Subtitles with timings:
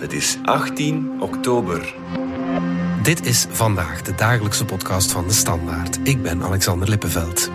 [0.00, 1.94] Het is 18 oktober.
[3.02, 5.98] Dit is vandaag de dagelijkse podcast van de Standaard.
[6.02, 7.50] Ik ben Alexander Lippenveld.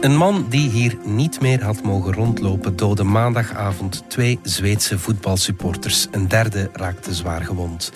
[0.00, 6.06] Een man die hier niet meer had mogen rondlopen doodde maandagavond twee Zweedse voetbalsupporters.
[6.10, 7.92] Een derde raakte zwaar gewond.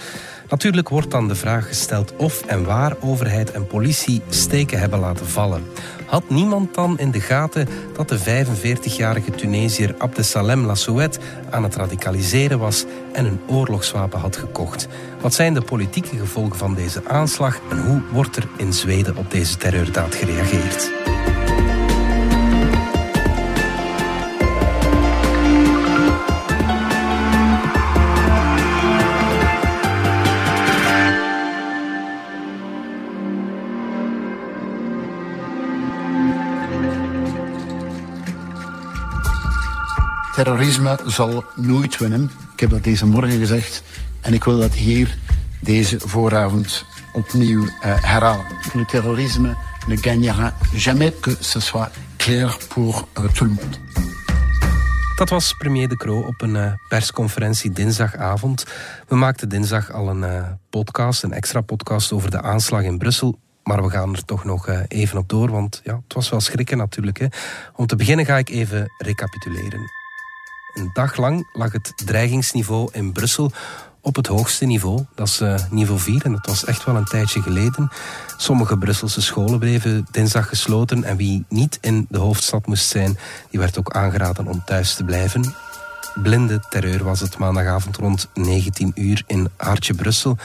[0.48, 5.26] Natuurlijk wordt dan de vraag gesteld of en waar overheid en politie steken hebben laten
[5.26, 5.64] vallen.
[6.12, 11.18] Had niemand dan in de gaten dat de 45-jarige Tunesiër Abdesalem Lassouet
[11.50, 14.88] aan het radicaliseren was en een oorlogswapen had gekocht?
[15.20, 19.30] Wat zijn de politieke gevolgen van deze aanslag en hoe wordt er in Zweden op
[19.30, 20.90] deze terreurdaad gereageerd?
[40.42, 42.30] Terrorisme zal nooit winnen.
[42.52, 43.82] Ik heb dat deze morgen gezegd.
[44.20, 45.18] En ik wil dat hier
[45.60, 48.44] deze vooravond opnieuw uh, herhalen.
[48.72, 53.76] Le terrorisme ne gagnera jamais que ce soit clair pour uh, tout le monde.
[55.16, 58.64] Dat was premier De Croo op een uh, persconferentie dinsdagavond.
[59.08, 63.38] We maakten dinsdag al een podcast, een extra podcast over de aanslag in Brussel.
[63.62, 66.76] Maar we gaan er toch nog even op door, want ja, het was wel schrikken
[66.76, 67.18] natuurlijk.
[67.18, 67.26] Hè.
[67.76, 70.01] Om te beginnen ga ik even recapituleren.
[70.74, 73.52] Een dag lang lag het dreigingsniveau in Brussel
[74.00, 75.04] op het hoogste niveau.
[75.14, 77.90] Dat is uh, niveau 4 en dat was echt wel een tijdje geleden.
[78.36, 83.18] Sommige Brusselse scholen bleven dinsdag gesloten en wie niet in de hoofdstad moest zijn,
[83.50, 85.54] die werd ook aangeraden om thuis te blijven.
[86.14, 90.36] Blinde terreur was het maandagavond rond 19 uur in Hartje Brussel.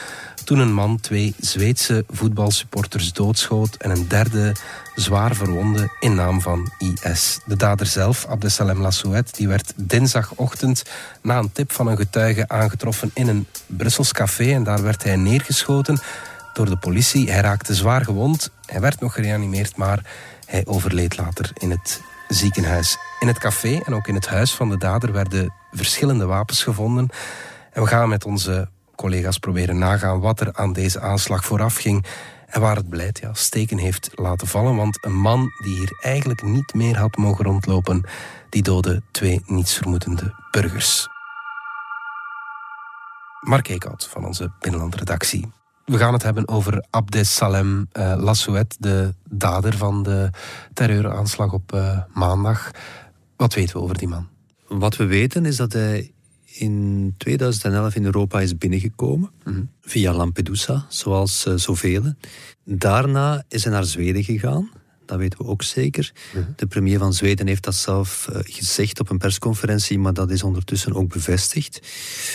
[0.44, 4.52] Toen een man twee Zweedse voetbalsupporters doodschoot en een derde
[4.94, 7.38] zwaar verwonde in naam van IS.
[7.46, 10.82] De dader zelf, Abdesalem Lassouet, die werd dinsdagochtend
[11.22, 15.16] na een tip van een getuige aangetroffen in een Brussels café en daar werd hij
[15.16, 16.00] neergeschoten
[16.52, 17.30] door de politie.
[17.30, 20.04] Hij raakte zwaar gewond, hij werd nog gereanimeerd, maar
[20.46, 22.96] hij overleed later in het ziekenhuis.
[23.20, 27.08] In het café en ook in het huis van de dader werden verschillende wapens gevonden.
[27.72, 32.06] En we gaan met onze collega's proberen nagaan wat er aan deze aanslag vooraf ging.
[32.46, 34.76] En waar het beleid ja, steken heeft laten vallen.
[34.76, 38.04] Want een man die hier eigenlijk niet meer had mogen rondlopen,
[38.48, 41.08] die doodde twee nietsvermoedende burgers.
[43.40, 45.52] Mark Eekhout van onze binnenlandredactie.
[45.84, 50.30] We gaan het hebben over Abdesalem uh, Lassouet, de dader van de
[50.72, 52.70] terreuraanslag op uh, maandag.
[53.36, 54.37] Wat weten we over die man?
[54.68, 56.12] Wat we weten is dat hij
[56.44, 59.30] in 2011 in Europa is binnengekomen.
[59.44, 59.70] Mm -hmm.
[59.80, 62.14] Via Lampedusa, zoals uh, zoveel.
[62.64, 64.70] Daarna is hij naar Zweden gegaan.
[65.04, 66.12] Dat weten we ook zeker.
[66.34, 66.52] Mm -hmm.
[66.56, 70.42] De premier van Zweden heeft dat zelf uh, gezegd op een persconferentie, maar dat is
[70.42, 71.80] ondertussen ook bevestigd.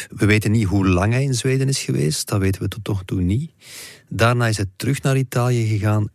[0.09, 2.27] We weten niet hoe lang hij in Zweden is geweest.
[2.27, 3.51] Dat weten we tot nog toe niet.
[4.09, 6.07] Daarna is hij terug naar Italië gegaan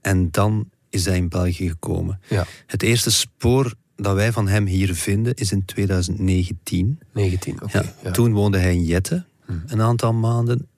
[0.00, 2.20] en dan is hij in België gekomen.
[2.28, 2.46] Ja.
[2.66, 6.98] Het eerste spoor dat wij van hem hier vinden is in 2019.
[7.12, 7.64] 19, oké.
[7.64, 8.10] Okay, ja.
[8.10, 9.62] Toen woonde hij in Jette, hmm.
[9.66, 10.68] een aantal maanden.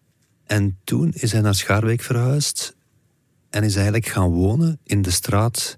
[0.47, 2.77] En toen is hij naar Schaarbeek verhuisd
[3.50, 5.77] en is eigenlijk gaan wonen in de straat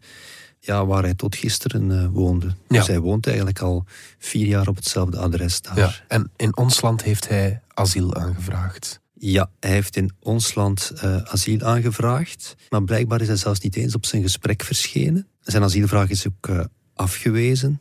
[0.61, 2.47] ja, waar hij tot gisteren uh, woonde.
[2.47, 2.79] Ja.
[2.79, 3.85] Dus hij woont eigenlijk al
[4.19, 5.79] vier jaar op hetzelfde adres daar.
[5.79, 5.95] Ja.
[6.09, 9.01] En in ons land heeft hij asiel aangevraagd.
[9.15, 12.57] Ja, hij heeft in ons land uh, asiel aangevraagd.
[12.69, 15.27] Maar blijkbaar is hij zelfs niet eens op zijn gesprek verschenen.
[15.41, 16.65] Zijn asielvraag is ook uh,
[16.99, 17.81] afgewezen.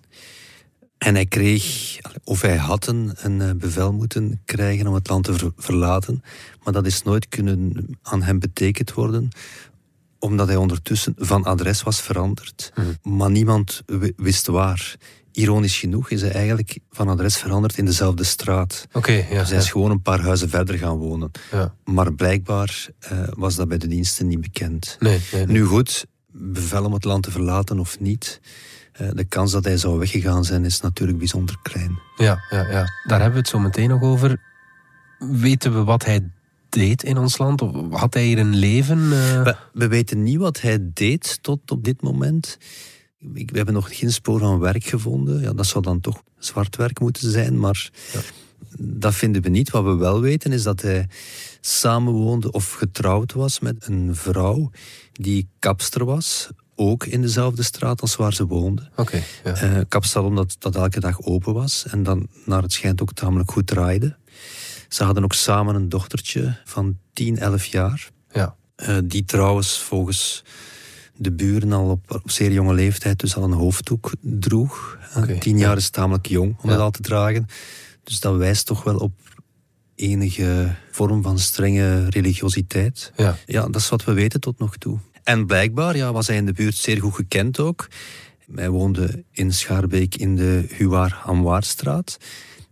[0.97, 5.33] En hij kreeg, of hij had een, een bevel moeten krijgen om het land te
[5.33, 6.23] ver, verlaten.
[6.63, 9.29] Maar dat is nooit kunnen aan hem betekend worden,
[10.19, 12.71] omdat hij ondertussen van adres was veranderd.
[12.75, 13.13] Mm.
[13.17, 13.81] Maar niemand
[14.15, 14.95] wist waar.
[15.31, 18.87] Ironisch genoeg is hij eigenlijk van adres veranderd in dezelfde straat.
[18.91, 19.71] Okay, ja, dus hij is ja.
[19.71, 21.31] gewoon een paar huizen verder gaan wonen.
[21.51, 21.75] Ja.
[21.83, 24.95] Maar blijkbaar uh, was dat bij de diensten niet bekend.
[24.99, 25.55] Nee, nee, nee.
[25.55, 28.39] Nu goed, bevel om het land te verlaten of niet
[28.97, 31.99] de kans dat hij zou weggegaan zijn is natuurlijk bijzonder klein.
[32.15, 32.85] Ja, ja, ja.
[33.03, 34.41] daar hebben we het zo meteen nog over.
[35.19, 36.31] Weten we wat hij
[36.69, 37.61] deed in ons land?
[37.61, 38.97] Of had hij hier een leven?
[38.97, 39.43] Uh...
[39.43, 42.57] We, we, weten niet wat hij deed tot op dit moment.
[43.17, 45.41] We hebben nog geen spoor van werk gevonden.
[45.41, 48.19] Ja, dat zou dan toch zwart werk moeten zijn, maar ja.
[48.79, 49.69] dat vinden we niet.
[49.69, 51.07] Wat we wel weten is dat hij
[51.61, 54.71] samenwoonde of getrouwd was met een vrouw
[55.11, 58.91] die kapster was ook in dezelfde straat als waar ze woonden.
[58.95, 59.63] Okay, ja.
[59.63, 63.51] uh, kapsalon dat, dat elke dag open was en dan naar het schijnt ook tamelijk
[63.51, 64.15] goed draaide.
[64.89, 68.09] Ze hadden ook samen een dochtertje van 10, 11 jaar.
[68.31, 68.55] Ja.
[68.77, 70.43] Uh, die trouwens volgens
[71.15, 74.97] de buren al op, op, zeer jonge leeftijd dus al een hoofddoek droeg.
[75.15, 75.67] Okay, Tien ja.
[75.67, 76.75] jaar is tamelijk jong om Ja.
[76.75, 77.45] dat al te dragen.
[78.03, 79.11] Dus dat wijst toch wel op
[79.95, 83.11] enige vorm van strenge religiositeit.
[83.15, 83.37] Ja.
[83.45, 84.99] ja, dat is wat we weten tot nog toe.
[85.27, 87.87] En blijkbaar ja, was hij in de buurt zeer goed gekend ook.
[88.55, 92.17] Hij woonde in Schaarbeek in de Huwaar Amwaarstraat.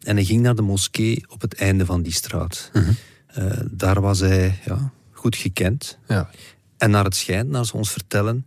[0.02, 2.70] En hij ging naar de moskee op het einde van die straat.
[2.74, 2.92] Mhm.
[3.28, 5.98] Eh, daar was hij ja, goed gekend.
[6.08, 6.30] Ja.
[6.78, 8.46] En naar het schijnt, naar ze ons vertellen,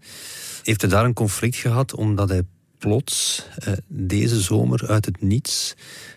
[0.62, 2.42] heeft hij daar een conflict gehad omdat hij
[2.78, 5.74] plots eh, deze zomer uit het niets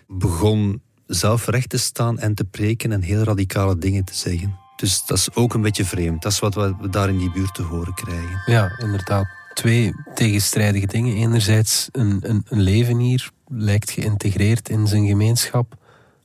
[0.08, 4.61] begon zelf recht te staan en te preken en heel radicale dingen te zeggen.
[4.82, 6.22] Dus dat is ook een beetje vreemd.
[6.22, 8.42] Dat is wat we daar in die buurt te horen krijgen.
[8.46, 9.26] Ja, inderdaad.
[9.54, 11.16] Twee tegenstrijdige dingen.
[11.16, 15.74] Enerzijds een, een, een leven hier lijkt geïntegreerd in zijn gemeenschap.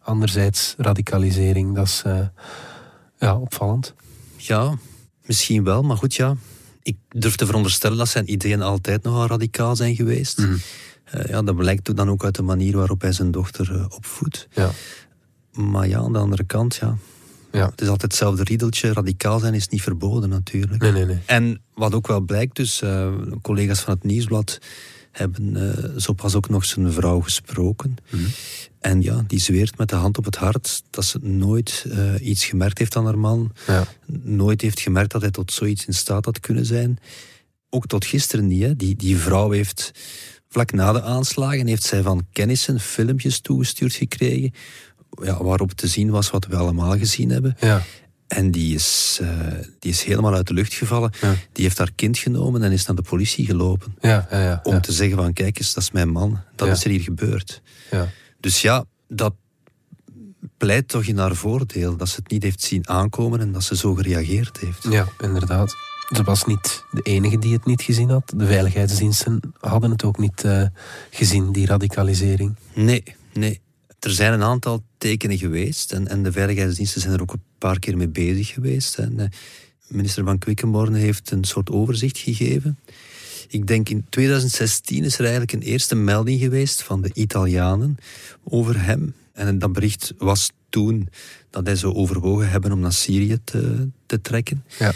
[0.01, 1.75] Anderzijds radicalisering.
[1.75, 2.19] Dat is eh,
[3.19, 3.93] ja, opvallend.
[4.35, 4.77] Ja,
[5.25, 6.35] misschien wel, maar goed ja.
[6.81, 10.37] Ik durf te veronderstellen dat zijn ideeën altijd nogal radicaal zijn geweest.
[10.37, 10.57] Mhm.
[11.03, 14.47] Eh, ja, dat blijkt dan ook uit de manier waarop hij zijn dochter eh, opvoedt.
[14.51, 14.69] Ja.
[15.51, 16.97] Maar ja, aan de andere kant, ja.
[17.57, 17.69] Ja.
[17.69, 18.93] Het is altijd hetzelfde riedeltje.
[18.93, 20.81] Radicaal zijn is niet verboden natuurlijk.
[20.81, 21.19] Nee, nee, nee.
[21.25, 24.59] En wat ook wel blijkt, dus eh, collega's van het Nieuwsblad
[25.11, 27.95] hebben eh, zo pas ook nog zijn vrouw gesproken.
[28.09, 28.23] Mhm.
[28.79, 32.45] En ja, die zweert met de hand op het hart dat ze nooit eh, iets
[32.45, 33.51] gemerkt heeft aan haar man.
[33.67, 33.87] Ja.
[34.21, 36.99] Nooit heeft gemerkt dat hij tot zoiets in staat had kunnen zijn.
[37.69, 38.63] Ook tot gisteren niet.
[38.63, 38.75] Hè.
[38.75, 39.91] Die, die vrouw heeft
[40.49, 44.53] vlak na de aanslagen heeft zij van kennissen filmpjes toegestuurd gekregen.
[45.23, 47.55] Ja, waarop te zien was wat we allemaal gezien hebben.
[47.59, 47.81] Ja.
[48.27, 49.29] En die is, eh,
[49.79, 51.11] die is helemaal uit de lucht gevallen.
[51.21, 51.33] Ja.
[51.51, 53.95] Die heeft haar kind genomen en is naar de politie gelopen.
[54.01, 54.59] Ja, ja, ja.
[54.63, 56.39] Om te zeggen van, kijk eens, dat is mijn man.
[56.55, 57.61] Dat is er hier gebeurd.
[57.91, 58.07] ja.
[58.39, 59.33] Dus ja, dat
[60.57, 61.97] pleit toch in haar voordeel.
[61.97, 64.83] Dat ze het niet heeft zien aankomen en dat ze zo gereageerd heeft.
[64.89, 65.75] Ja, inderdaad.
[66.15, 68.33] Ze was niet de enige die het niet gezien had.
[68.35, 70.63] De veiligheidsdiensten hadden het ook niet eh,
[71.09, 72.55] gezien, die radicalisering.
[72.73, 73.03] Nee,
[73.33, 73.61] nee.
[73.99, 77.79] Er zijn een aantal tekenen geweest en, en de veiligheidsdiensten zijn er ook een paar
[77.79, 78.97] keer mee bezig geweest.
[78.97, 79.27] En, eh,
[79.87, 82.79] minister van Quickenborne heeft een soort overzicht gegeven.
[83.47, 87.97] Ik denk in 2016 is er eigenlijk een eerste melding geweest van de Italianen
[88.43, 89.13] over hem.
[89.33, 91.09] En dat bericht was toen
[91.49, 94.63] dat hij zou overwogen hebben om naar Syrië te, te trekken.
[94.79, 94.93] Ja.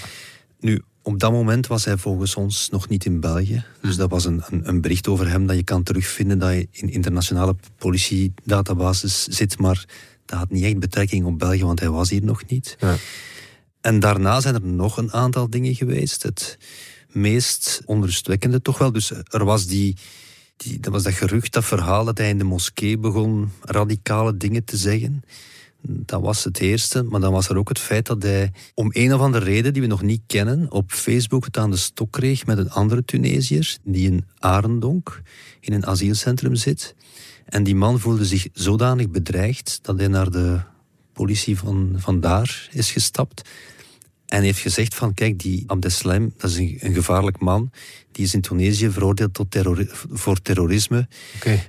[0.59, 3.63] Nu, op dat moment was hij volgens ons nog niet in België.
[3.81, 6.67] Dus dat was een, een, een bericht over hem dat je kan terugvinden dat je
[6.71, 9.85] in internationale politiedatabases zit, maar
[10.25, 12.75] dat had niet echt betrekking op België, want hij was hier nog niet.
[12.79, 12.95] Ja.
[13.81, 16.23] En daarna zijn er nog een aantal dingen geweest.
[16.23, 16.57] Het
[17.07, 18.91] meest onrustwekkende toch wel.
[18.91, 19.97] Dus er was die,
[20.57, 24.63] die, dat was dat gerucht, dat verhaal dat hij in de moskee begon radicale dingen
[24.63, 25.23] te zeggen.
[25.81, 29.13] Dat was het eerste, maar dan was er ook het feit dat hij om een
[29.13, 32.45] of andere reden die we nog niet kennen, op Facebook het aan de stok kreeg
[32.45, 35.21] met een andere Tunesiër die in Arendonk
[35.59, 36.95] in een asielcentrum zit.
[37.45, 40.59] En die man voelde zich zodanig bedreigd dat hij naar de
[41.13, 43.49] politie van, van daar is gestapt.
[44.27, 47.71] En heeft gezegd van, kijk, die Abdeslam, dat is een, een gevaarlijk man.
[48.11, 51.07] Die is in Tunesië veroordeeld tot terrori voor terrorisme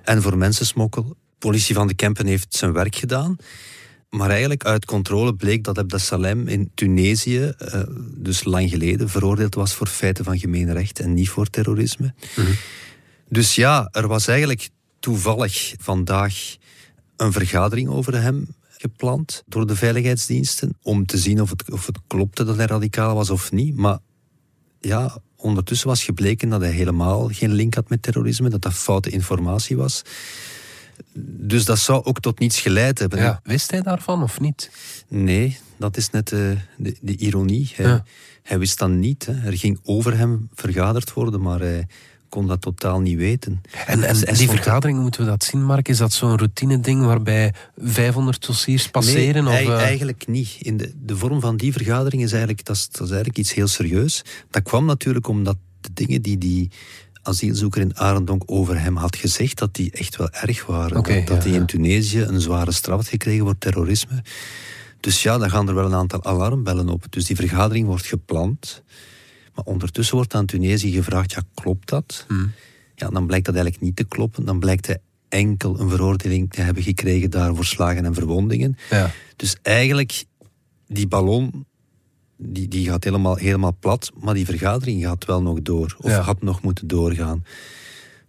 [0.05, 1.17] en voor mensensmokkel.
[1.39, 3.37] Politie van de Kempen heeft zijn werk gedaan.
[4.17, 7.83] Maar eigenlijk uit controle bleek dat Abdeslam in Tunesië, eh,
[8.17, 12.15] dus lang geleden, veroordeeld was voor feiten van gemeenrecht en niet voor terrorisme.
[13.29, 14.69] Dus ja, er was eigenlijk
[15.01, 16.57] toevallig vandaag
[17.17, 21.99] een vergadering over hem gepland door de veiligheidsdiensten om te zien of het, of het
[22.07, 23.77] klopte dat hij radicaal was of niet.
[23.77, 23.99] Maar
[24.81, 29.11] ja, ondertussen was gebleken dat hij helemaal geen link had met terrorisme, dat dat foute
[29.11, 30.03] informatie was.
[31.15, 33.19] Dus dat zou ook tot niets geleid hebben.
[33.19, 33.41] Ja.
[33.45, 34.71] Wist hij daarvan of niet?
[35.09, 37.73] Nee, dat is net de, de, de ironie.
[37.75, 38.05] Hij, Ja.
[38.43, 39.27] hij wist dat niet.
[39.27, 39.47] Hè.
[39.47, 41.87] Er ging over hem vergaderd worden, maar hij
[42.29, 43.61] kon dat totaal niet weten.
[43.87, 45.89] En, en die vergadering, moeten we dat zien, Mark?
[45.89, 49.45] Is dat zo'n routine-ding waarbij 500 dossiers passeren?
[49.45, 50.57] Nee, of, eh, eigenlijk niet.
[50.59, 53.55] In de, de vorm van die vergadering is eigenlijk, dat is, dat is eigenlijk iets
[53.55, 54.25] heel serieus.
[54.51, 56.71] Dat kwam natuurlijk omdat de dingen die die
[57.23, 60.95] asielzoeker in Arendonk over hem had gezegd, dat die echt wel erg waren.
[60.95, 61.57] Dat dat ja, hij ja.
[61.57, 64.23] in Tunesië een zware straf had gekregen voor terrorisme.
[65.01, 67.05] Dus ja, dan gaan er wel een aantal alarmbellen op.
[67.11, 68.83] Dus die vergadering wordt gepland.
[69.55, 72.25] Maar ondertussen wordt aan Tunesië gevraagd, ja, klopt dat?
[72.29, 72.53] Hmm.
[72.95, 74.45] Ja, dan blijkt dat eigenlijk niet te kloppen.
[74.45, 74.99] Dan blijkt hij
[75.29, 78.77] enkel een veroordeling te hebben gekregen daar voor slagen en verwondingen.
[78.91, 79.11] Ja.
[79.37, 80.25] Dus eigenlijk,
[80.87, 81.67] die ballon,
[82.45, 85.97] die, die gaat helemaal, helemaal plat, maar die vergadering gaat wel nog door.
[86.01, 86.21] Of Ja.
[86.21, 87.45] had nog moeten doorgaan.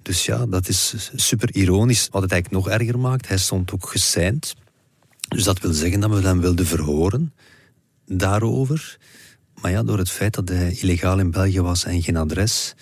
[0.01, 2.07] Dus ja, dat is super ironisch.
[2.11, 4.55] Wat het eigenlijk nog erger maakt, hij stond ook geseind.
[5.27, 7.33] Dus dat wil zeggen dat we hem wilden verhoren
[8.05, 8.97] daarover.
[9.61, 12.75] Maar ja, door het feit dat hij illegaal in België was en geen adres,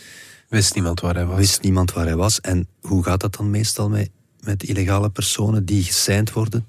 [0.49, 1.37] Wist niemand waar hij was?
[1.37, 2.39] wist niemand waar hij was.
[2.41, 4.09] En hoe gaat dat dan meestal met
[4.41, 6.65] met illegale personen die geseind worden,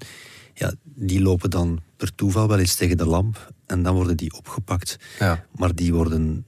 [0.53, 0.73] ja,
[1.07, 4.97] die lopen dan per toeval wel eens tegen de lamp en dan worden die opgepakt.
[5.19, 5.45] Ja.
[5.55, 6.45] Maar die worden...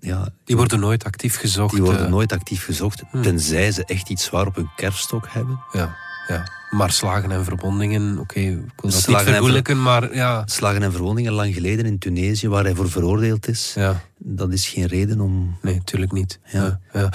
[0.00, 1.74] Ja, Die worden nooit actief gezocht.
[1.74, 3.22] die worden eh, nooit actief gezocht, Hmm.
[3.22, 5.60] tenzij ze echt iets zwaar op hun kerfstok hebben.
[5.72, 5.96] Ja,
[6.28, 6.44] ja.
[6.70, 10.42] Maar slagen en verbondingen, oké, ik wil dat Slagen niet en vergoelijken, maar ja.
[10.46, 14.00] Slagen en verwondingen lang geleden in Tunesië, waar hij voor veroordeeld is, ja.
[14.18, 15.56] dat is geen reden om...
[15.62, 16.38] Nee, natuurlijk niet.
[16.44, 16.80] Ja.
[16.92, 17.00] Ja.
[17.00, 17.12] Ja.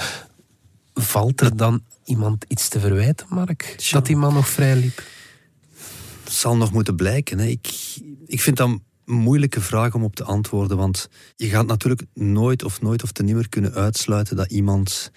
[0.94, 3.74] Valt er dan iemand iets te verwijten, Mark?
[3.76, 3.96] Tja.
[3.98, 5.02] Dat die man nog vrij liep?
[6.34, 7.38] Zal nog moeten blijken.
[7.38, 7.46] Hè.
[7.46, 12.04] Ik, ik vind dat een moeilijke vraag om op te antwoorden, want je gaat natuurlijk
[12.14, 15.10] nooit of nooit of te nimmer kunnen uitsluiten dat iemand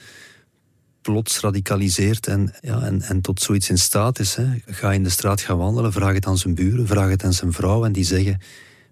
[1.01, 4.35] plots radicaliseert en, ja, en, en tot zoiets in staat is.
[4.35, 4.45] Hè.
[4.65, 7.53] Ga in de straat gaan wandelen, vraag het aan zijn buren, vraag het aan zijn
[7.53, 8.39] vrouw en die zeggen,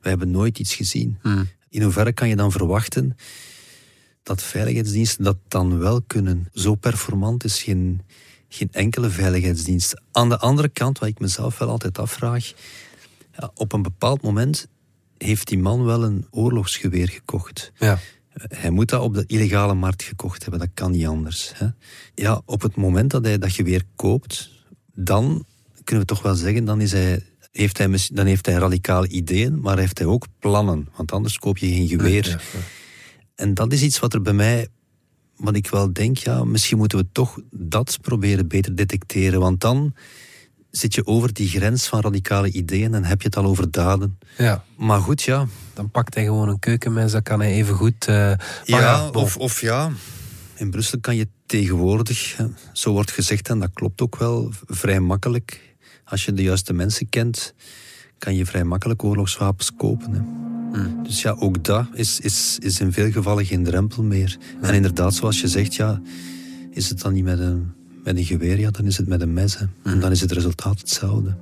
[0.01, 1.17] wij hebben nooit iets gezien.
[1.21, 1.47] Hmm.
[1.69, 3.17] In hoeverre kan je dan verwachten
[4.23, 6.47] dat veiligheidsdiensten dat dan wel kunnen?
[6.53, 8.01] Zo performant is geen,
[8.55, 10.01] geen enkele veiligheidsdienst.
[10.11, 12.53] Aan de andere kant, wat ik mezelf wel altijd afvraag,
[13.37, 14.67] ja, op een bepaald moment
[15.17, 17.71] heeft die man wel een oorlogsgeweer gekocht.
[17.77, 17.99] Ja.
[18.33, 21.51] Hij moet dat op de illegale markt gekocht hebben, dat kan niet anders.
[21.55, 21.67] Hè.
[22.13, 24.51] Ja, op het moment dat hij dat geweer koopt,
[24.93, 25.45] dan
[25.83, 29.59] kunnen we toch wel zeggen, dan, is hij, heeft hij, dan heeft hij radicale ideeën,
[29.59, 30.87] maar heeft hij ook plannen.
[30.95, 32.27] Want anders koop je geen geweer.
[32.27, 32.39] Ja.
[33.35, 34.67] En dat is iets wat er bij mij,
[35.37, 39.39] wat ik wel denk, ja, misschien moeten we toch dat proberen beter detecteren.
[39.39, 39.93] Want dan
[40.71, 44.19] zit je over die grens van radicale ideeën en heb je het al over daden.
[44.37, 44.63] Ja.
[44.77, 45.47] Maar goed, ja.
[45.73, 48.07] Dan pakt hij gewoon een keukenmes, dat kan hij even goed.
[48.07, 49.91] maar Ja, of, of ja.
[50.55, 52.39] In Brussel kan je tegenwoordig,
[52.73, 55.75] zo wordt gezegd, en dat klopt ook wel, vrij makkelijk.
[56.05, 57.53] Als je de juiste mensen kent,
[58.17, 60.11] kan je vrij makkelijk oorlogswapens kopen.
[60.11, 60.54] Hè.
[61.03, 64.37] Dus ja, ook dat is, is, is in veel gevallen geen drempel meer.
[64.61, 66.01] En inderdaad, zoals je zegt, ja,
[66.71, 69.33] is het dan niet met een, met een geweer, ja, dan is het met een
[69.33, 69.57] mes.
[69.57, 69.65] Hè.
[69.83, 71.35] En dan is het resultaat hetzelfde.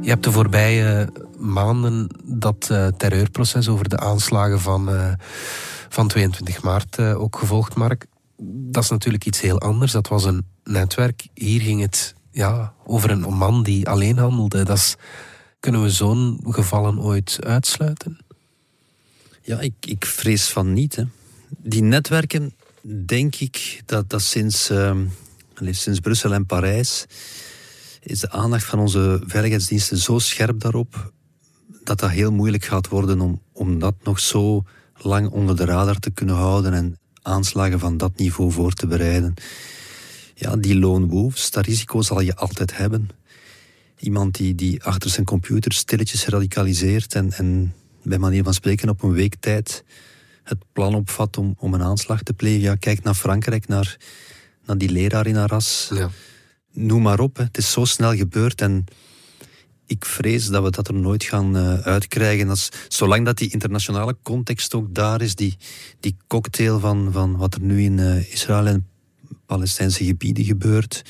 [0.00, 5.12] Je hebt de voorbije maanden dat eh, terreurproces over de aanslagen van, eh,
[5.88, 8.06] van 22 maart eh, ook gevolgd, Mark.
[8.42, 9.92] Dat is natuurlijk iets heel anders.
[9.92, 11.28] Dat was een netwerk.
[11.34, 14.64] Hier ging het ja, over een man die alleen handelde.
[14.64, 14.96] Dat is,
[15.60, 18.18] kunnen we zo'n gevallen ooit uitsluiten?
[19.42, 21.04] Ja, ik, ik vrees van niet.
[21.58, 22.54] Die netwerken,
[23.06, 25.04] denk ik, dat, dat sinds, ehm,
[25.70, 27.06] sinds Brussel en Parijs
[28.00, 31.12] is de aandacht van onze veiligheidsdiensten zo scherp daarop
[31.84, 34.64] dat dat heel moeilijk gaat worden om, om dat nog zo
[34.96, 39.34] lang onder de radar te kunnen houden en aanslagen van dat niveau voor te bereiden.
[40.34, 43.08] Ja, die lone wolves, dat risico zal je altijd hebben.
[43.98, 49.02] Iemand die, die achter zijn computer stilletjes radicaliseert en, en bij manier van spreken op
[49.02, 49.84] een week tijd
[50.42, 52.60] het plan opvat om, om een aanslag te plegen.
[52.60, 53.96] Ja, kijk naar Frankrijk, naar,
[54.64, 55.90] naar die leraar in Arras.
[55.94, 56.10] Ja.
[56.72, 57.42] Noem maar op, hè.
[57.42, 58.84] het is zo snel gebeurd en
[59.90, 62.48] ik vrees dat we dat er nooit gaan eh, uitkrijgen.
[62.48, 65.56] Als, zolang dat die internationale context ook daar is, die,
[66.00, 68.86] die cocktail van, van wat er nu in eh, Israël en
[69.46, 71.02] Palestijnse gebieden gebeurt.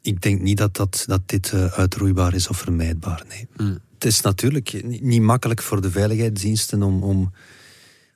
[0.00, 3.24] Ik denk niet dat, dat, dat dit eh, uitroeibaar is of vermijdbaar.
[3.28, 3.46] Nee.
[3.56, 3.78] Hmm.
[4.02, 7.32] Het is natuurlijk ni- niet makkelijk voor de veiligheidsdiensten om, om,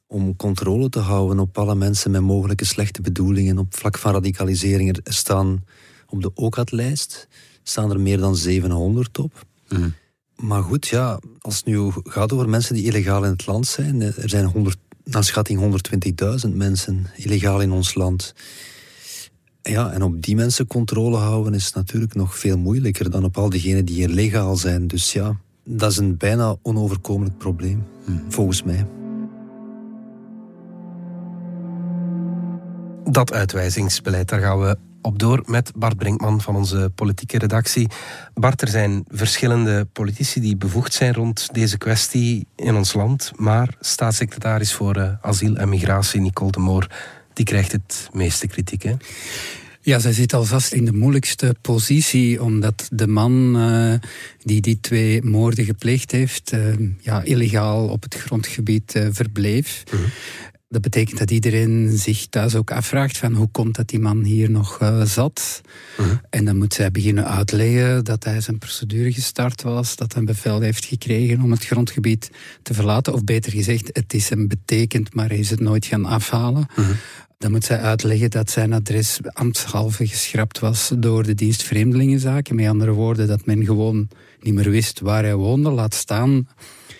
[0.06, 4.96] om controle te houden op alle mensen met mogelijke slechte bedoelingen op vlak van radicalisering.
[5.04, 5.64] Er staan
[6.08, 7.28] op de OCAT-lijst
[7.62, 9.46] staan er meer dan 700 op.
[9.68, 9.88] Mhm.
[10.36, 14.02] Maar goed, ja, als het nu gaat over mensen die illegaal in het land zijn,
[14.02, 18.34] eh, er zijn 100, naar schatting 120.000 mensen illegaal in ons land.
[19.62, 23.50] Ja, en op die mensen controle houden is natuurlijk nog veel moeilijker dan op al
[23.50, 24.86] diegenen die hier legaal zijn.
[24.86, 25.36] Dus ja,
[25.68, 27.84] dat is een bijna onoverkomelijk probleem,
[28.28, 28.86] volgens mij.
[33.04, 37.88] Dat uitwijzingsbeleid, daar gaan we op door met Bart Brinkman van onze politieke redactie.
[38.34, 43.32] Bart, er zijn verschillende politici die bevoegd zijn rond deze kwestie in ons land.
[43.36, 46.90] Maar staatssecretaris voor eh, asiel en migratie, Nicole de Moor,
[47.32, 48.82] die krijgt het meeste kritiek.
[48.82, 48.94] Hè?
[49.86, 53.94] Ja, zij zit alvast in de moeilijkste positie, omdat de man eh,
[54.42, 56.60] die die twee moorden gepleegd heeft, eh,
[57.00, 59.82] ja, illegaal op het grondgebied eh, verbleef.
[60.68, 64.50] Dat betekent dat iedereen zich thuis ook afvraagt van hoe komt dat die man hier
[64.50, 65.60] nog eh, zat.
[66.30, 70.26] En dan moet zij beginnen uitleggen dat hij zijn procedure gestart was, dat hij een
[70.26, 72.30] bevel heeft gekregen om het grondgebied
[72.62, 73.12] te verlaten.
[73.12, 76.66] Of beter gezegd, het is hem betekend, maar hij is het nooit gaan afhalen.
[77.38, 82.54] Dan moet zij uitleggen dat zijn adres ambtshalve geschrapt was door de dienst Vreemdelingenzaken.
[82.54, 84.08] Met andere woorden, dat men gewoon
[84.40, 85.70] niet meer wist waar hij woonde.
[85.70, 86.48] Laat staan,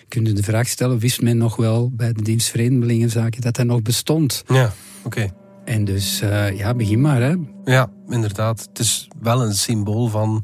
[0.07, 3.65] kun je de vraag stellen, wist men nog wel bij de dienst Vreemdelingenzaken dat hij
[3.65, 4.43] nog bestond?
[4.47, 4.73] Ja,
[5.03, 5.29] oké.
[5.65, 7.21] En dus, uh, ja, begin maar.
[7.21, 7.35] Hè.
[7.65, 8.67] Ja, inderdaad.
[8.69, 10.43] Het is wel een symbool van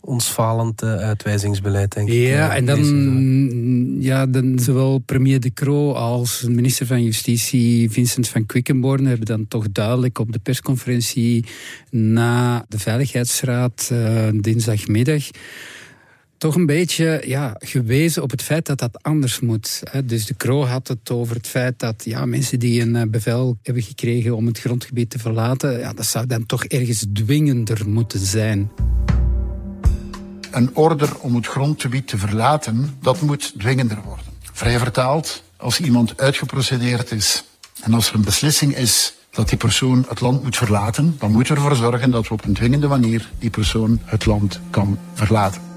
[0.00, 2.14] ons falend uh, uitwijzingsbeleid, denk ik.
[2.14, 8.28] Ja, eh, en dan, ja, dan zowel premier De Croo als minister van Justitie Vincent
[8.28, 11.44] van Quickenborne hebben dan toch duidelijk op de persconferentie
[11.90, 15.30] na de Veiligheidsraad uh, dinsdagmiddag
[16.38, 19.82] toch een beetje ja, gewezen op het feit dat dat anders moet.
[20.04, 23.58] Dus de Croo had het over het feit dat ja, mensen die een eh, bevel
[23.62, 28.20] hebben gekregen om het grondgebied te verlaten, ja, dat zou dan toch ergens dwingender moeten
[28.20, 28.70] zijn.
[30.50, 34.24] Een order om het grondgebied te verlaten, dat moet dwingender worden.
[34.40, 37.44] Vrij vertaald, als iemand uitgeprocedeerd is
[37.82, 41.54] en als er een beslissing is dat die persoon het land moet verlaten, dan moeten
[41.54, 45.73] we ervoor zorgen dat we op een dwingende manier die persoon het land kan verlaten.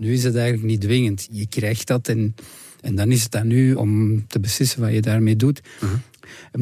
[0.00, 1.28] Nu is het eigenlijk niet dwingend.
[1.30, 2.34] Je krijgt dat en,
[2.80, 5.60] en dan is het aan u om te beslissen wat je daarmee doet.
[5.80, 5.92] Mhm.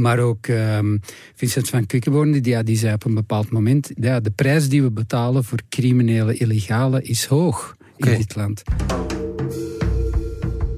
[0.01, 1.01] Maar ook um,
[1.35, 3.91] Vincent van Quickenborne, die, ja, die zei op een bepaald moment...
[3.95, 8.63] Ja, de prijs die we betalen voor criminele illegale is hoog in dit land.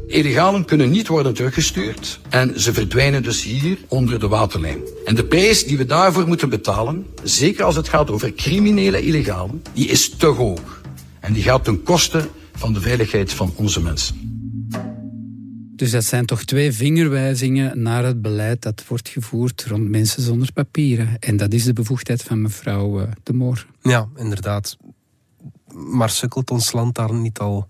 [0.07, 4.79] Illegalen kunnen niet worden teruggestuurd en ze verdwijnen dus hier onder de waterlijn.
[5.05, 9.63] En de prijs die we daarvoor moeten betalen, zeker als het gaat over criminele illegalen,
[9.73, 10.83] die is te hoog.
[11.21, 12.29] En die gaat ten koste
[12.61, 14.15] van de veiligheid van onze mensen.
[15.77, 20.53] Dus dat zijn toch twee vingerwijzingen naar het beleid dat wordt gevoerd rond mensen zonder
[20.53, 21.19] papieren.
[21.19, 23.67] En dat is de bevoegdheid van mevrouw eh, De Moor.
[23.83, 24.77] Ja, inderdaad.
[25.75, 27.69] Maar sukkelt ons land daar niet al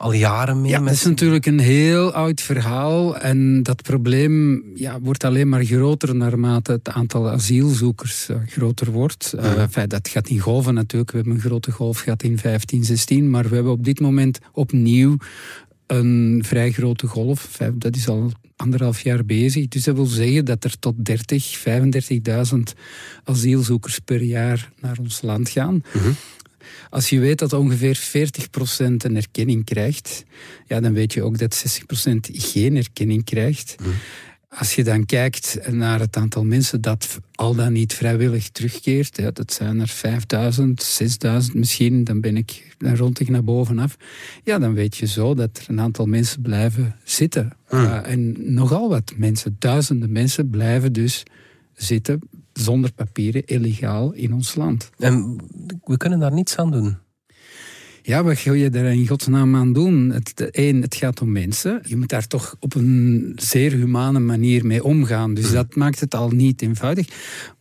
[0.00, 0.70] al jaren mee.
[0.70, 3.18] Ja, dat is natuurlijk een heel oud verhaal.
[3.18, 9.32] En dat probleem ja, wordt alleen maar groter naarmate het aantal asielzoekers uh, groter wordt.
[9.36, 11.10] Uh, enfin, dat gaat in golven natuurlijk.
[11.10, 13.30] We hebben een grote golf gehad in 15, 16.
[13.30, 15.16] Maar we hebben op dit moment opnieuw
[15.86, 17.58] een vrij grote golf.
[17.74, 19.68] Dat is al anderhalf jaar bezig.
[19.68, 22.58] Dus dat wil zeggen dat er tot 30, 35.000
[23.24, 25.82] asielzoekers per jaar naar ons land gaan.
[25.92, 26.16] Mm
[26.90, 28.00] als je weet dat ongeveer 40%
[28.78, 30.24] een erkenning krijgt,
[30.66, 33.76] ja, dan weet je ook dat 60% geen erkenning krijgt.
[33.80, 33.88] Mhm.
[34.48, 39.30] Als je dan kijkt naar het aantal mensen dat al dan niet vrijwillig terugkeert, ja,
[39.30, 43.96] dat zijn er 5000, 6000 misschien, dan ben ik dan rond ik naar bovenaf.
[44.44, 47.52] Ja, dan weet je zo dat er een aantal mensen blijven zitten.
[47.70, 51.22] Uh, en nogal wat mensen, duizenden mensen blijven dus
[51.74, 52.20] zitten
[52.62, 54.90] zonder papieren, illegaal in ons land.
[54.98, 55.36] En
[55.84, 56.98] we kunnen daar niets aan doen.
[58.02, 60.10] Ja, wat ga je daar in godsnaam aan doen?
[60.10, 61.80] Het, één, het gaat om mensen.
[61.86, 65.34] Je moet daar toch op een zeer humane manier mee omgaan.
[65.34, 65.54] Dus mhm.
[65.54, 67.06] dat maakt het al niet eenvoudig.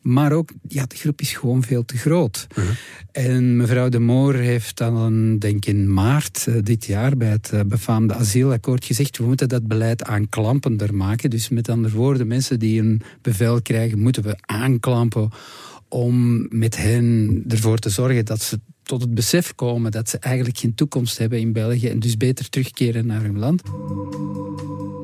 [0.01, 2.47] Maar ook, ja, de groep is gewoon veel te groot.
[2.55, 2.67] Mhm.
[3.11, 7.51] En mevrouw de Moor heeft dan, denk ik in maart eh, dit jaar bij het
[7.53, 11.29] uh, befaamde asielakkoord gezegd, we moeten dat beleid aanklampender maken.
[11.29, 15.29] Dus met andere woorden, mensen die een bevel krijgen, moeten we aanklampen
[15.87, 20.57] om met hen ervoor te zorgen dat ze tot het besef komen dat ze eigenlijk
[20.57, 23.61] geen toekomst hebben in België en dus beter terugkeren naar hun land.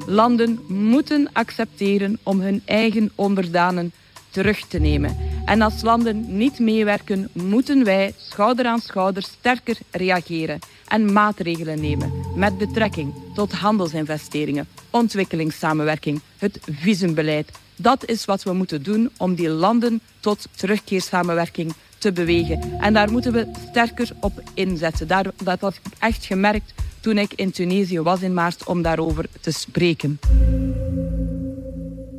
[0.07, 3.91] Landen moeten accepteren om hun eigen onderdanen
[4.29, 5.17] terug te nemen.
[5.45, 12.11] En als landen niet meewerken, moeten wij schouder aan schouder sterker reageren en maatregelen nemen
[12.35, 17.51] met betrekking tot handelsinvesteringen, ontwikkelingssamenwerking, het visumbeleid.
[17.75, 21.73] Dat is wat we moeten doen om die landen tot terugkeersamenwerking
[22.05, 22.79] te bewegen.
[22.79, 25.07] En daar moeten we sterker op inzetten.
[25.07, 29.25] Daar, dat had ik echt gemerkt toen ik in Tunesië was in maart om daarover
[29.41, 30.19] te spreken.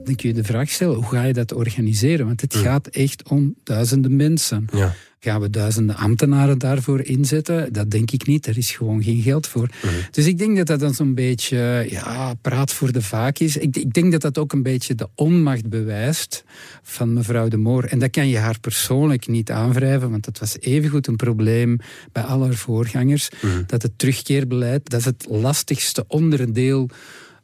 [0.05, 2.27] Dan kun je de vraag stellen, hoe ga je dat organiseren?
[2.27, 4.67] Want het gaat echt om duizenden mensen.
[4.73, 4.95] Ja.
[5.27, 7.73] Gaan we duizenden ambtenaren daarvoor inzetten?
[7.73, 8.47] Dat denk ik niet.
[8.47, 9.69] Er is gewoon geen geld voor.
[9.83, 9.95] Mhm.
[10.11, 13.57] Dus ik denk dat dat dan zo'n beetje ja, praat voor de vaak is.
[13.57, 16.45] Ik, ik, denk dat dat ook een beetje de onmacht bewijst
[16.83, 17.85] van mevrouw de Moor.
[17.85, 21.79] En dat kan je haar persoonlijk niet aanwrijven, want dat was evengoed een probleem
[22.13, 23.29] bij al haar voorgangers.
[23.41, 23.63] Mhm.
[23.67, 26.89] Dat het terugkeerbeleid, dat is het lastigste onderdeel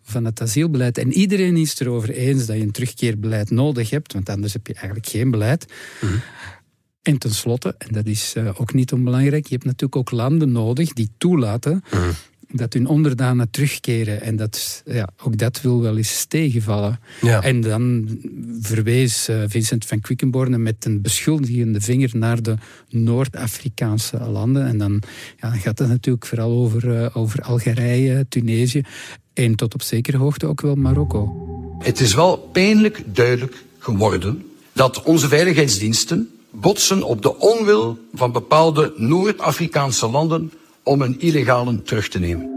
[0.02, 0.98] van het asielbeleid.
[0.98, 4.74] En iedereen is erover eens dat je een terugkeerbeleid nodig hebt, want anders heb je
[4.74, 5.72] eigenlijk geen beleid.
[6.00, 6.12] Mhm.
[7.02, 10.92] En tenslotte, en dat is uh, ook niet onbelangrijk, je hebt natuurlijk ook landen nodig
[10.92, 12.10] die toelaten mm.
[12.50, 14.20] dat hun onderdanen terugkeren.
[14.20, 17.00] En dat, ja, ook dat wil wel eens tegenvallen.
[17.20, 17.42] Ja.
[17.42, 18.08] En dan
[18.60, 22.54] verwees uh, Vincent van Quickenborne met een beschuldigende vinger naar de
[22.88, 24.66] Noord-Afrikaanse landen.
[24.66, 25.02] En dan,
[25.40, 28.82] ja, dan gaat het natuurlijk vooral over, uh, over Algerije, Tunesië
[29.34, 31.36] en tot op zekere hoogte ook wel Marokko.
[31.78, 38.92] Het is wel pijnlijk duidelijk geworden dat onze veiligheidsdiensten botsen op de onwil van bepaalde
[38.96, 42.50] Noord-Afrikaanse landen om een illegalen terug te nemen.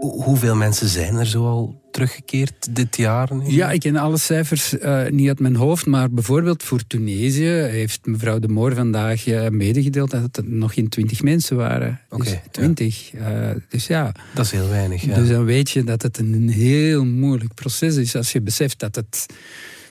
[0.00, 3.28] Hoeveel mensen zijn er zoal teruggekeerd dit jaar?
[3.46, 8.06] Ja, ik ken alle cijfers uh, niet uit mijn hoofd, maar bijvoorbeeld voor Tunesië heeft
[8.06, 12.00] mevrouw de Moor vandaag uh, medegedeeld dat het nog geen twintig mensen waren.
[12.10, 12.24] Oké.
[12.24, 13.10] dus twintig.
[13.10, 13.48] Ja.
[13.48, 14.12] Uh, dus ja.
[14.34, 15.02] Dat is heel weinig.
[15.02, 15.14] Ja.
[15.14, 18.94] Dus dan weet je dat het een heel moeilijk proces is als je beseft dat
[18.94, 19.26] het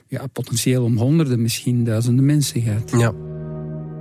[0.08, 2.92] ja, potentieel om honderden, misschien duizenden mensen gaat.
[2.92, 3.14] Ja.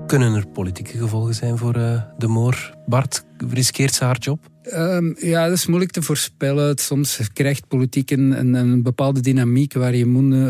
[0.06, 1.72] Kunnen er politieke gevolgen zijn voor
[2.18, 2.74] de Moor?
[2.86, 4.38] Bart, riskeert ze haar job?
[4.74, 6.78] Um, ja, dat is moeilijk te voorspellen.
[6.78, 10.06] Soms krijgt politiek een, een, bepaalde dynamiek waar je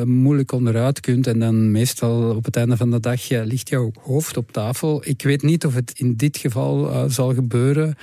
[0.07, 1.27] moeilijk onderuit kunt.
[1.27, 5.03] En dan meestal op het einde van de dag ja, ligt jouw hoofd op tafel.
[5.05, 7.95] Ik weet niet of het in dit geval uh, zal gebeuren.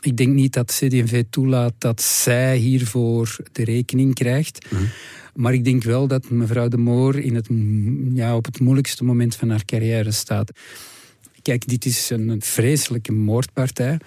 [0.00, 4.70] Ik denk niet dat CD&V toelaat dat zij hiervoor de rekening krijgt.
[4.70, 4.88] Mm.
[5.34, 7.48] Maar ik denk wel dat mevrouw de Moor in het,
[8.14, 10.50] ja, op het moeilijkste moment van haar carrière staat.
[11.42, 13.98] Kijk, dit is een vreselijke moordpartij.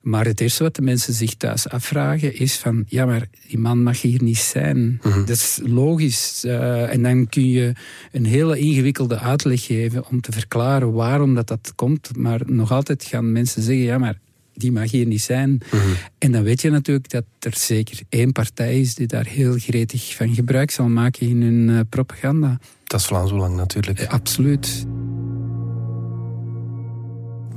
[0.00, 2.84] Maar het eerste wat de mensen zich thuis afvragen is van...
[2.86, 5.00] ja, maar die man mag hier niet zijn.
[5.02, 5.18] Mhm.
[5.18, 6.42] Dat is logisch.
[6.46, 7.72] Uh, en dan kun je
[8.12, 10.08] een hele ingewikkelde uitleg geven...
[10.08, 12.16] om te verklaren waarom dat, dat komt.
[12.16, 13.84] Maar nog altijd gaan mensen zeggen...
[13.84, 14.18] ja, maar
[14.54, 15.50] die mag hier niet zijn.
[15.50, 15.88] Mhm.
[16.18, 18.94] En dan weet je natuurlijk dat er zeker één partij is...
[18.94, 22.58] die daar heel gretig van gebruik zal maken in hun uh, propaganda.
[22.84, 24.00] Dat is Vlaams Belang natuurlijk.
[24.00, 24.86] Uh, absoluut.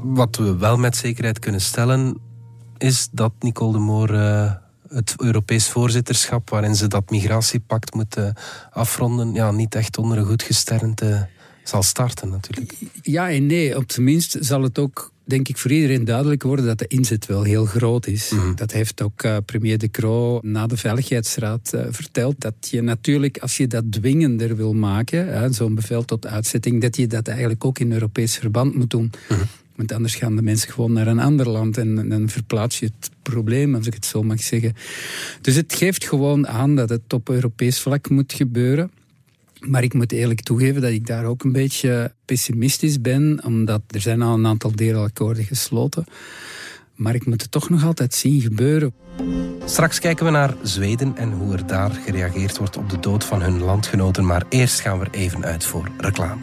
[0.03, 2.17] Wat we wel met zekerheid kunnen stellen
[2.77, 4.51] is dat Nicole de Moor uh,
[4.87, 8.29] het Europees voorzitterschap, waarin ze dat migratiepact moet uh,
[8.71, 11.27] afronden, ja, niet echt onder een goed gesternte
[11.63, 12.73] zal starten natuurlijk.
[13.01, 13.77] Ja en nee.
[13.77, 17.25] Op zijn minst zal het ook denk ik voor iedereen duidelijk worden dat de inzet
[17.25, 18.29] wel heel groot is.
[18.29, 18.55] Mhm.
[18.55, 22.35] Dat heeft ook uh, premier De Croo na de Veiligheidsraad uh, verteld.
[22.37, 27.07] Dat je natuurlijk, als je dat dwingender wil maken, zo'n bevel tot uitzetting, dat je
[27.07, 29.11] dat eigenlijk ook in Europees verband moet doen.
[29.29, 29.39] Mhm.
[29.75, 33.09] Want anders gaan de mensen gewoon naar een ander land en dan verplaats je het
[33.21, 34.73] probleem, als ik het zo mag zeggen.
[35.41, 38.91] Dus het geeft gewoon aan dat het op Europees vlak moet gebeuren.
[39.67, 44.01] Maar ik moet eerlijk toegeven dat ik daar ook een beetje pessimistisch ben, omdat er
[44.01, 46.05] zijn al een aantal deelakkoorden gesloten.
[46.95, 48.93] Maar ik moet het toch nog altijd zien gebeuren.
[49.65, 53.41] Straks kijken we naar Zweden en hoe er daar gereageerd wordt op de dood van
[53.41, 54.25] hun landgenoten.
[54.25, 56.41] Maar eerst gaan we er even uit voor reclame.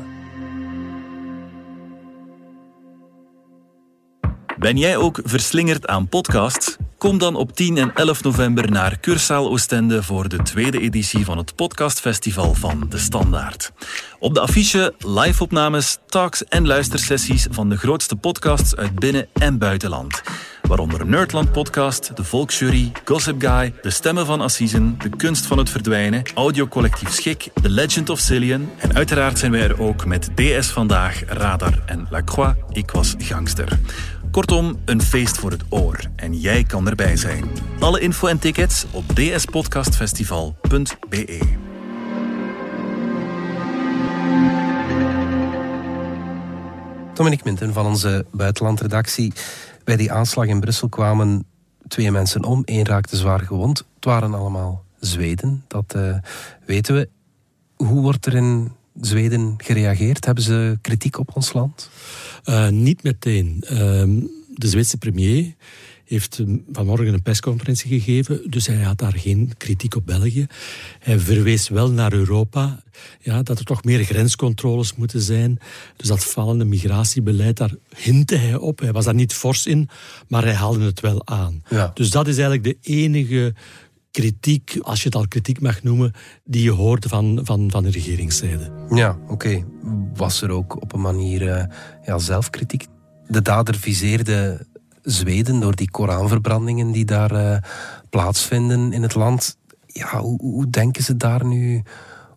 [4.59, 6.77] Ben jij ook verslingerd aan podcasts?
[7.01, 11.39] Kom dan op 10 en 11 november naar Cursaal Oostende voor de tweede editie van
[11.39, 13.73] het podcastfestival van De Standaard.
[14.19, 20.23] Op de affiche live-opnames, talks en luistersessies van de grootste podcasts uit binnen- en buitenland.
[20.63, 25.71] Waaronder Nerdland Podcast, De Volksjury, Gossip Guy, De Stemmen van Assisen, De Kunst van het
[25.71, 30.67] Verdwijnen, Audiocollectief Schik, The Legend of Cillian en uiteraard zijn wij er ook met DS
[30.67, 33.79] Vandaag, Radar en La Croix, Ik Was Gangster.
[34.31, 36.01] Kortom, een feest voor het oor.
[36.17, 37.45] En jij kan erbij zijn.
[37.79, 41.39] Alle info en tickets op dspodcastfestival.be.
[47.15, 49.33] Dominique Minten van onze buitenlandredactie.
[49.85, 51.47] Bij die aanslag in Brussel kwamen
[51.89, 52.63] twee mensen om.
[52.65, 53.79] Eén raakte zwaar gewond.
[53.95, 56.17] Het waren allemaal Zweden, dat uh,
[56.65, 57.09] weten we.
[57.77, 60.25] Hoe wordt er in Zweden gereageerd?
[60.25, 61.91] Hebben ze kritiek op ons land?
[62.45, 63.65] Uh, niet meteen.
[63.65, 63.79] Uh,
[64.55, 65.55] de Zweedse premier
[66.05, 70.47] heeft vanmorgen een persconferentie gegeven, dus hij had daar geen kritiek op België.
[70.99, 72.83] Hij verwees wel naar Europa,
[73.21, 75.59] ja, dat er toch meer grenscontroles moeten zijn.
[75.97, 78.79] Dus dat vallende migratiebeleid, daar hintte hij op.
[78.79, 79.89] Hij was daar niet fors in,
[80.29, 81.63] maar hij haalde het wel aan.
[81.69, 81.91] Ja.
[81.95, 83.55] Dus dat is eigenlijk de enige
[84.11, 86.13] kritiek, als je het al kritiek mag noemen,
[86.45, 88.71] die je hoorde van, van, van de regeringszijde.
[88.91, 89.65] Ja, oké.
[90.15, 91.65] Was er ook op een manier uh,
[92.05, 92.87] ja, zelfkritiek?
[93.27, 94.67] De dader viseerde
[95.03, 97.57] Zweden door die Koranverbrandingen die daar uh,
[98.11, 99.57] plaatsvinden in het land.
[99.87, 101.83] Ja, hoe, hoe, denken ze daar nu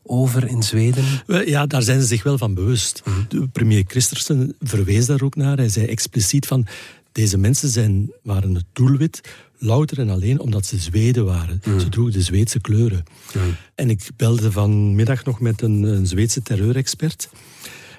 [0.04, 1.04] over in Zweden?
[1.46, 3.02] Ja, daar zijn ze zich wel van bewust.
[3.06, 3.18] Mhm.
[3.28, 5.58] De premier Christensen verwees daar ook naar.
[5.58, 6.68] Hij zei expliciet van
[7.12, 9.22] deze mensen zijn, waren het doelwit
[9.63, 11.62] louter en alleen omdat ze Zweden waren.
[11.65, 11.80] Mm.
[11.80, 13.04] Ze droegen de Zweedse kleuren.
[13.34, 13.56] Mm.
[13.76, 17.30] En ik belde vanmiddag nog met een, een Zweedse terreurexpert.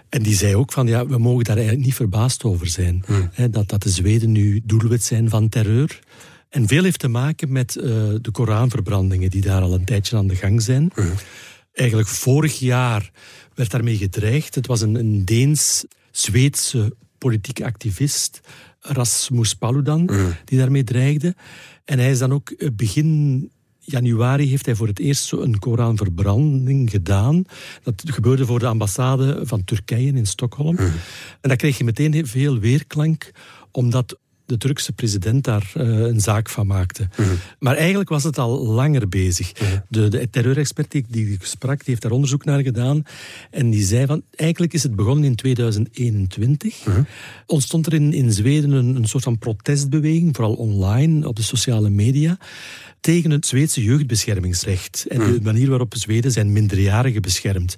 [0.09, 3.05] En die zei ook van, ja, we mogen daar eigenlijk niet verbaasd over zijn.
[3.07, 3.29] Mm.
[3.33, 6.01] Hè, dat, dat de Zweden nu doelwit zijn van terreur.
[6.49, 7.83] En veel heeft te maken met uh,
[8.21, 10.93] de Koranverbrandingen die daar al een tijdje aan de gang zijn.
[11.73, 13.11] Eigenlijk vorig jaar
[13.55, 14.55] werd daarmee gedreigd.
[14.55, 18.41] Het was een, een Deens-Zweedse politieke activist
[18.87, 20.35] Rasmus Paludan, mm.
[20.45, 21.35] die daarmee dreigde.
[21.85, 25.59] En hij is dan ook eh, begin januari heeft hij voor het eerst zo een
[25.59, 27.45] Koranverbranding gedaan.
[27.83, 30.77] Dat gebeurde voor de ambassade van Turkije in Stockholm.
[30.81, 30.93] Mm.
[31.41, 33.31] En daar kreeg je meteen veel weerklank,
[33.71, 37.09] omdat de Turkse president daar uh, een zaak van maakte.
[37.59, 39.53] Maar eigenlijk was het al langer bezig.
[39.89, 43.03] De, de terreurexpert die, die ik sprak, die heeft daar onderzoek naar gedaan.
[43.51, 46.87] En die zei van, eigenlijk is het begonnen in 2021.
[47.47, 51.91] Ontstond er in, in Zweden een, een soort van protestbeweging, vooral online, op de sociale
[51.91, 52.39] media
[53.01, 57.77] tegen het Zweedse jeugdbeschermingsrecht en de manier waarop Zweden zijn minderjarigen beschermt.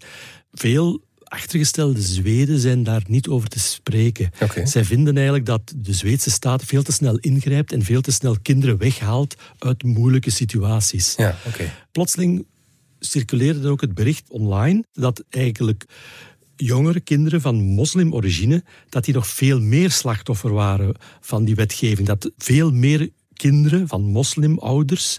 [0.53, 4.31] Veel achtergestelde Zweden zijn daar niet over te spreken.
[4.65, 8.37] Zij vinden eigenlijk dat de Zweedse staat veel te snel ingrijpt en veel te snel
[8.43, 11.15] kinderen weghaalt uit moeilijke situaties.
[11.17, 11.37] Ja,
[11.93, 12.47] Plotseling
[12.99, 15.85] circuleerde ook het bericht online dat eigenlijk
[16.57, 22.07] jongere kinderen van moslimorigine, dat die nog veel meer slachtoffer waren van die wetgeving.
[22.07, 25.19] Dat veel meer kinderen van moslimouders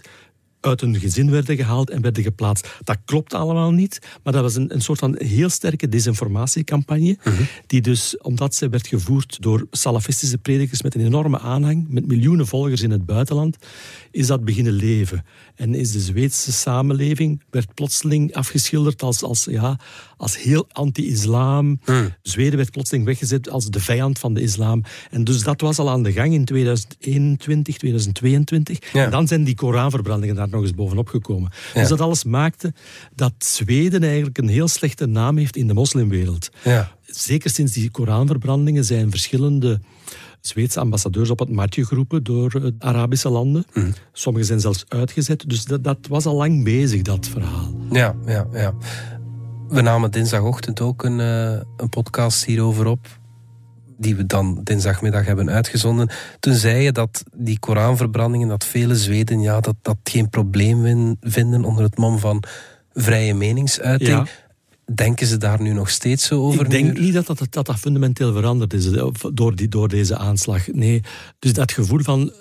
[0.68, 2.68] uit hun gezin werden gehaald en werden geplaatst.
[2.84, 7.42] Dat klopt allemaal niet, maar dat was een, een soort van heel sterke desinformatiecampagne, mhm.
[7.66, 12.46] die dus, omdat ze werd gevoerd door salafistische predikers met een enorme aanhang, met miljoenen
[12.46, 13.56] volgers in het buitenland,
[14.18, 15.24] is dat beginnen leven.
[15.54, 19.78] En is de Zweedse samenleving, werd plotseling afgeschilderd als, als, ja,
[20.16, 21.80] als heel anti-islam.
[21.84, 22.14] Hmm.
[22.22, 24.82] Zweden werd plotseling weggezet als de vijand van de islam.
[25.10, 28.78] En dus dat was al aan de gang in 2021, 2022.
[28.92, 31.50] En dan zijn die Koranverbrandingen daar nog eens bovenop gekomen.
[31.74, 32.74] Dus dat alles maakte
[33.14, 36.48] dat Zweden eigenlijk een heel slechte naam heeft in de moslimwereld.
[36.64, 36.92] Ja.
[37.06, 39.80] Zeker sinds die Koranverbrandingen zijn verschillende
[40.40, 43.64] Zweedse ambassadeurs op het matje geroepen door de Arabische landen.
[43.72, 43.92] Mm.
[44.12, 45.44] Sommigen zijn zelfs uitgezet.
[45.46, 47.70] Dus dat, dat was al lang bezig, dat verhaal.
[47.90, 48.74] Ja, ja, ja.
[49.68, 53.18] We namen dinsdagochtend ook een, uh, een podcast hierover op
[53.98, 56.08] die we dan dinsdagmiddag hebben uitgezonden.
[56.40, 61.64] Toen zei je dat die Koranverbrandingen, dat vele Zweden ja, dat, dat geen probleem vinden
[61.64, 62.42] onder het mom van
[62.92, 64.10] vrije meningsuiting.
[64.10, 64.26] Ja.
[64.94, 66.64] Denken ze daar nu nog steeds zo over?
[66.64, 70.16] Ik denk niet dat dat, dat dat fundamenteel veranderd is eh, door, die, door deze
[70.16, 70.66] aanslag.
[70.66, 71.02] Nee,
[71.38, 72.32] dus dat gevoel van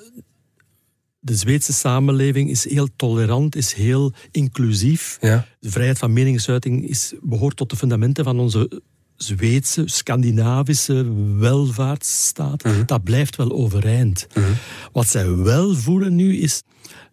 [1.19, 5.17] de Zweedse samenleving is heel tolerant, is heel inclusief.
[5.21, 5.45] Ja.
[5.59, 8.81] De vrijheid van meningsuiting is, behoort tot de fundamenten van onze
[9.15, 11.05] Zweedse, Scandinavische
[11.37, 12.63] welvaartsstaat.
[12.63, 12.85] Mhm.
[12.85, 14.27] Dat blijft wel overeind.
[14.33, 14.45] Mhm.
[14.91, 16.63] Wat zij wel voelen nu is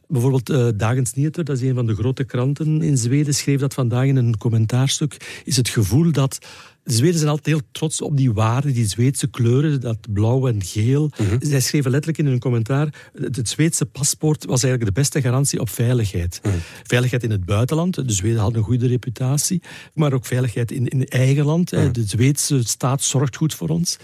[0.09, 3.75] Bijvoorbeeld uh, Dagens Nyheter, dat is een van de grote kranten in Zweden, schreef dat
[3.75, 6.38] vandaag in een commentaarstuk, is het gevoel dat
[6.85, 10.62] de Zweden zijn altijd heel trots op die waarden, die Zweedse kleuren, dat blauw en
[10.62, 11.11] geel.
[11.19, 15.61] Mm Zij schreven letterlijk in hun commentaar, het Zweedse paspoort was eigenlijk de beste garantie
[15.61, 16.40] op veiligheid.
[16.43, 16.55] Mhm.
[16.83, 19.62] Veiligheid in het buitenland, de Zweden hadden een goede reputatie,
[19.95, 21.73] maar ook veiligheid in, in eigen land.
[21.73, 21.93] Mhm.
[21.93, 23.97] De Zweedse staat zorgt goed voor ons.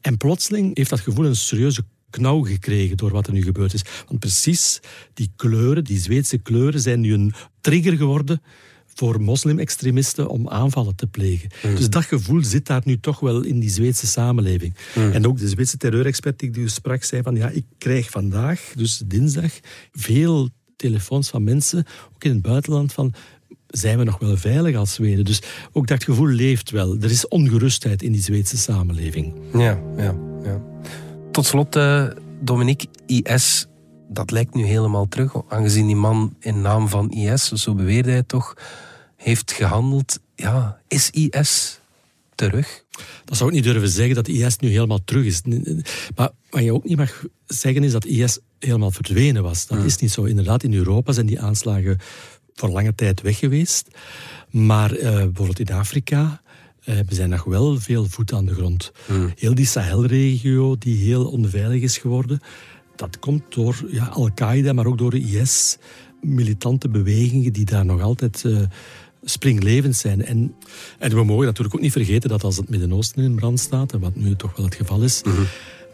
[0.00, 3.84] En plotseling heeft dat gevoel een serieuze knauw gekregen door wat er nu gebeurd is.
[4.08, 4.80] Want precies
[5.14, 8.42] die kleuren, die Zweedse kleuren, zijn nu een trigger geworden
[8.96, 11.50] voor moslimextremisten om aanvallen te plegen.
[11.62, 11.74] Mm.
[11.74, 14.76] Dus dat gevoel zit daar nu toch wel in die Zweedse samenleving.
[14.94, 15.12] Mm.
[15.12, 19.02] En ook de Zweedse terreurexpert die u sprak, zei van ja, ik krijg vandaag, dus
[19.06, 19.52] dinsdag,
[19.92, 23.14] veel telefoons van mensen, ook in het buitenland, van
[23.66, 25.24] zijn we nog wel veilig als Zweden?
[25.24, 25.42] Dus
[25.72, 26.96] ook dat gevoel leeft wel.
[26.96, 29.34] Er is ongerustheid in die Zweedse samenleving.
[29.52, 30.62] Ja, ja, ja.
[31.36, 32.06] Tot slot, uh,
[32.40, 33.66] Dominique, IS,
[34.08, 35.34] dat lijkt nu helemaal terug.
[35.48, 38.56] Aangezien die man in naam van IS, zo beweerde hij toch,
[39.16, 40.20] heeft gehandeld.
[40.34, 41.80] Ja, is IS
[42.34, 42.84] terug?
[43.24, 45.42] Dat zou ik niet durven zeggen dat IS nu helemaal terug is.
[46.14, 49.66] Maar wat je ook niet mag zeggen is dat IS helemaal verdwenen was.
[49.66, 49.86] Dat hmm.
[49.86, 50.24] is niet zo.
[50.24, 51.98] Inderdaad, in Europa zijn die aanslagen
[52.54, 53.88] voor lange tijd weg geweest.
[54.50, 56.40] Maar uh, bijvoorbeeld in Afrika
[56.88, 58.92] uh, we zijn nog wel veel voet aan de grond.
[59.06, 59.32] Hmm.
[59.36, 62.40] Heel die Sahelregio, die heel onveilig is geworden,
[62.96, 65.78] dat komt door ja, Al-Qaeda, maar ook door de IS.
[66.20, 68.58] Militante bewegingen die daar nog altijd uh,
[69.24, 70.24] springlevend zijn.
[70.24, 70.54] En,
[70.98, 74.00] en we mogen natuurlijk ook niet vergeten dat als het Midden-Oosten in brand staat, en
[74.00, 75.42] wat nu toch wel het geval is, mhm.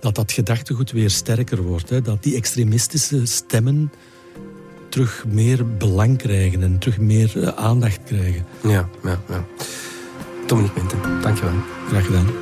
[0.00, 1.90] dat dat gedachtegoed weer sterker wordt.
[1.90, 2.02] Hè?
[2.02, 3.92] Dat die extremistische stemmen
[4.88, 8.44] terug meer belang krijgen en terug meer eh, aandacht krijgen.
[8.62, 9.46] Ja, ja, ja.
[10.52, 11.54] Dominique Minten, dankjewel.
[11.88, 12.41] Graag gedaan.